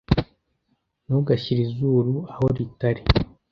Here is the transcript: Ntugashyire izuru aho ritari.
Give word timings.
Ntugashyire 1.05 1.61
izuru 1.67 2.13
aho 2.31 2.45
ritari. 2.57 3.01